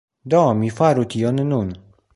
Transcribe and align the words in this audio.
Do 0.33 0.39
mi 0.61 0.71
faru 0.79 1.05
tion 1.13 1.47
nun. 1.53 1.73